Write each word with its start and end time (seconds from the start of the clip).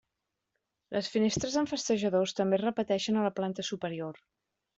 Les 0.95 1.09
finestres 1.15 1.57
amb 1.61 1.71
festejadors 1.73 2.33
també 2.41 2.59
es 2.59 2.65
repeteixen 2.65 3.21
a 3.21 3.27
la 3.29 3.35
planta 3.43 3.69
superior. 3.71 4.21